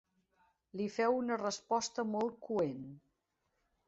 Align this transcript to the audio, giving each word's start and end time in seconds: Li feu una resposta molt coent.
Li 0.79 0.85
feu 0.93 1.17
una 1.17 1.37
resposta 1.41 2.05
molt 2.13 2.39
coent. 2.47 2.81